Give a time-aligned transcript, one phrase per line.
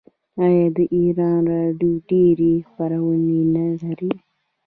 [0.45, 4.11] آیا د ایران راډیو ډیرې خپرونې نلري؟